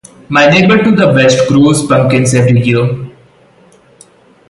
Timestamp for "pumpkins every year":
1.85-3.11